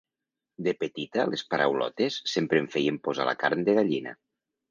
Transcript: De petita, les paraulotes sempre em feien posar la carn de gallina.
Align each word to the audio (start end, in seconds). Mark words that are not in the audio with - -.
De 0.67 0.71
petita, 0.83 1.25
les 1.33 1.43
paraulotes 1.51 2.17
sempre 2.33 2.61
em 2.63 2.69
feien 2.77 2.99
posar 3.09 3.27
la 3.31 3.37
carn 3.45 3.67
de 3.69 3.77
gallina. 3.81 4.17